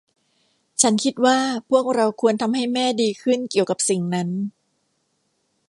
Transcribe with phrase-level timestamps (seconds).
[0.81, 1.37] ฉันคิดว่า
[1.69, 4.29] พวกเราควรทำให้แม่ดีขึ้นเกี่ยวกับสิ่งนั้น